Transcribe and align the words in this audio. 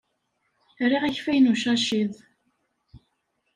Riɣ 0.89 1.03
akeffay 1.03 1.39
n 1.39 1.51
ucacid. 1.51 2.11